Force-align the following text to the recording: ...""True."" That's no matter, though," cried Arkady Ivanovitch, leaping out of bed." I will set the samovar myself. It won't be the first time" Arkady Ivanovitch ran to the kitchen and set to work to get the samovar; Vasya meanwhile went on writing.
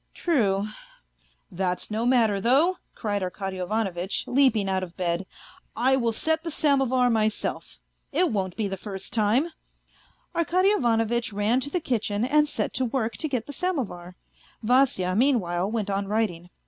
...""True."" 0.15 0.67
That's 1.51 1.91
no 1.91 2.07
matter, 2.07 2.41
though," 2.41 2.77
cried 2.95 3.21
Arkady 3.21 3.59
Ivanovitch, 3.59 4.23
leaping 4.25 4.67
out 4.67 4.81
of 4.81 4.97
bed." 4.97 5.27
I 5.91 5.95
will 5.95 6.11
set 6.11 6.43
the 6.43 6.49
samovar 6.49 7.11
myself. 7.11 7.79
It 8.11 8.31
won't 8.31 8.55
be 8.57 8.67
the 8.67 8.77
first 8.77 9.13
time" 9.13 9.49
Arkady 10.35 10.69
Ivanovitch 10.69 11.31
ran 11.33 11.59
to 11.59 11.69
the 11.69 11.79
kitchen 11.79 12.25
and 12.25 12.49
set 12.49 12.73
to 12.73 12.85
work 12.85 13.15
to 13.17 13.27
get 13.29 13.45
the 13.45 13.53
samovar; 13.53 14.15
Vasya 14.63 15.15
meanwhile 15.15 15.69
went 15.69 15.91
on 15.91 16.07
writing. 16.07 16.49